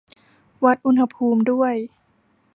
[0.63, 1.73] วัดอุณหภูมิด้วย